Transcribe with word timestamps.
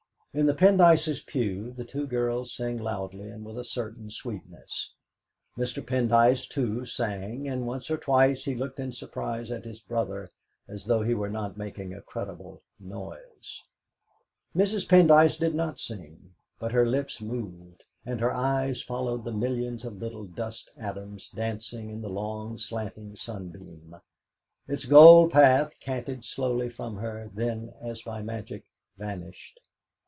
In 0.33 0.45
the 0.45 0.53
Pendyces' 0.53 1.19
pew 1.19 1.73
the 1.73 1.83
two 1.83 2.07
girls 2.07 2.55
sang 2.55 2.77
loudly 2.77 3.29
and 3.29 3.43
with 3.43 3.57
a 3.57 3.65
certain 3.65 4.09
sweetness. 4.09 4.93
Mr. 5.57 5.85
Pendyce, 5.85 6.47
too, 6.47 6.85
sang, 6.85 7.49
and 7.49 7.67
once 7.67 7.91
or 7.91 7.97
twice 7.97 8.45
he 8.45 8.55
looked 8.55 8.79
in 8.79 8.93
surprise 8.93 9.51
at 9.51 9.65
his 9.65 9.81
brother, 9.81 10.29
as 10.69 10.85
though 10.85 11.01
he 11.01 11.13
were 11.13 11.29
not 11.29 11.57
making 11.57 11.93
a 11.93 11.99
creditable 12.01 12.61
noise. 12.79 13.61
Mrs. 14.55 14.87
Pendyce 14.87 15.37
did 15.37 15.53
not 15.53 15.81
sing, 15.81 16.33
but 16.59 16.71
her 16.71 16.85
lips 16.87 17.19
moved, 17.19 17.83
and 18.05 18.21
her 18.21 18.31
eyes 18.33 18.81
followed 18.81 19.25
the 19.25 19.33
millions 19.33 19.83
of 19.83 19.97
little 19.97 20.23
dust 20.27 20.71
atoms 20.77 21.27
dancing 21.35 21.89
in 21.89 22.01
the 22.01 22.07
long 22.09 22.57
slanting 22.57 23.17
sunbeam. 23.17 23.97
Its 24.65 24.85
gold 24.85 25.29
path 25.29 25.77
canted 25.81 26.23
slowly 26.23 26.69
from 26.69 26.95
her, 26.95 27.29
then, 27.33 27.73
as 27.81 28.01
by 28.03 28.21
magic, 28.21 28.63
vanished. 28.97 29.59